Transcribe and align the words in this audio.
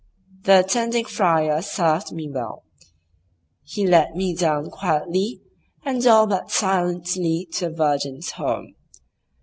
The 0.45 0.61
attending 0.61 1.05
friar 1.05 1.61
served 1.61 2.11
me 2.11 2.27
well; 2.27 2.63
he 3.61 3.85
led 3.85 4.15
me 4.15 4.33
down 4.35 4.71
quietly 4.71 5.41
and 5.85 6.03
all 6.07 6.25
but 6.25 6.49
silently 6.49 7.47
to 7.51 7.65
the 7.69 7.75
Virgin's 7.75 8.31
home. 8.31 8.73